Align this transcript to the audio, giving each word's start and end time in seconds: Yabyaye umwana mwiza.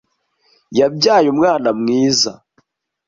Yabyaye 0.79 1.27
umwana 1.33 1.69
mwiza. 1.79 2.31